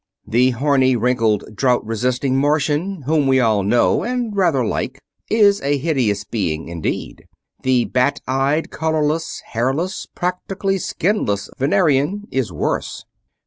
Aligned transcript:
The 0.25 0.49
horny, 0.49 0.95
wrinkled, 0.95 1.55
drought 1.55 1.85
resisting 1.85 2.35
Martian, 2.35 3.03
whom 3.03 3.27
we 3.27 3.39
all 3.39 3.61
know 3.61 4.01
and 4.01 4.35
rather 4.35 4.65
like, 4.65 4.99
is 5.29 5.61
a 5.61 5.77
hideous 5.77 6.23
being 6.23 6.69
indeed. 6.69 7.25
The 7.61 7.85
bat 7.85 8.19
eyed, 8.27 8.71
colorless, 8.71 9.43
hairless, 9.53 10.07
practically 10.15 10.79
skinless 10.79 11.51
Venerian 11.59 12.23
is 12.31 12.51
worse. 12.51 13.05